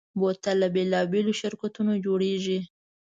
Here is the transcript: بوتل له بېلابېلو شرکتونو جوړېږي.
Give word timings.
بوتل 0.19 0.55
له 0.61 0.67
بېلابېلو 0.75 1.33
شرکتونو 1.41 1.93
جوړېږي. 2.05 2.59